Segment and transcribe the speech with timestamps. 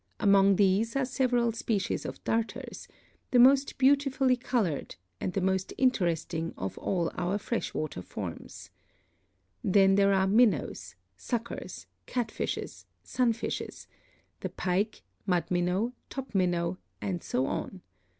[0.19, 2.87] Among these are several species of Darters,
[3.29, 8.71] the most beautifully colored and the most interesting of all our fresh water forms.
[9.63, 13.85] Then there are Minnows, Suckers, Catfishes, Sunfishes,
[14.39, 17.83] the Pike, Mud Minnow, Top Minnow, and so on.